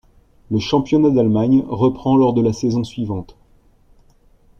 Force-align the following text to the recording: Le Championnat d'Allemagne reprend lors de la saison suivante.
Le 0.49 0.57
Championnat 0.57 1.11
d'Allemagne 1.11 1.63
reprend 1.69 2.17
lors 2.17 2.33
de 2.33 2.41
la 2.41 2.53
saison 2.53 2.83
suivante. 2.83 3.37